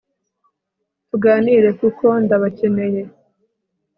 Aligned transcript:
tuganire 1.09 1.69
kuko 1.79 2.05
ndabakeneye 2.23 3.01